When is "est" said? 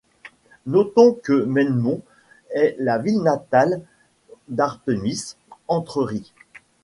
2.49-2.75